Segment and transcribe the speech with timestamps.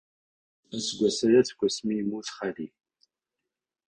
[0.75, 2.67] Aseggas aya seg wasmi ay yemmut xali.